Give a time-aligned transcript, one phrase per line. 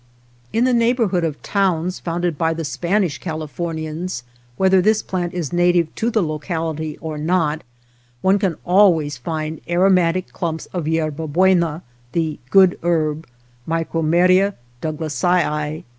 [0.51, 4.23] In the neighborhood of towns founded by the Spanish Californians,
[4.57, 7.61] whether this plant is native to the locality or not,
[8.23, 11.81] one can 231 OTHER WATER BORDERS always find aromatic clumps oi yerba bue7ia,
[12.13, 13.27] the" good herb"
[13.69, 15.83] {Micromeria Douglassii).